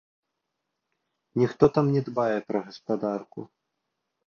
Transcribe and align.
Ніхто 1.41 1.63
там 1.77 1.85
не 1.97 2.01
дбае 2.09 2.39
пра 2.49 2.59
гаспадарку. 2.71 3.49